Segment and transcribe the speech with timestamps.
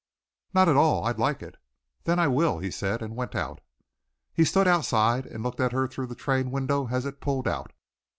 [0.51, 1.05] "Not at all.
[1.05, 1.57] I'd like it."
[2.05, 3.61] "Then I will," he said, and went out.
[4.33, 7.71] He stood outside and looked at her through the train window as it pulled out.